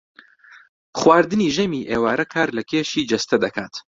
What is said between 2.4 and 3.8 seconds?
لە کێشی جەستە دەکات